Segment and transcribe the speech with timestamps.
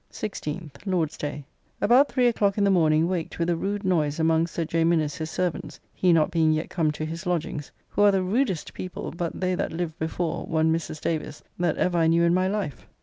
[0.11, 1.45] 16th (Lord's day).
[1.79, 4.83] About 3 o'clock in the morning waked with a rude noise among Sir J.
[4.83, 8.73] Minnes his servants (he not being yet come to his lodgings), who are the rudest
[8.73, 11.01] people but they that lived before, one Mrs.
[11.01, 12.87] Davis, that ever I knew in my life.